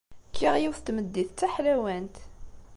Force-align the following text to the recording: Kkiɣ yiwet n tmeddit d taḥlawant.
Kkiɣ 0.29 0.55
yiwet 0.59 0.79
n 0.81 0.83
tmeddit 0.85 1.29
d 1.31 1.35
taḥlawant. 1.39 2.15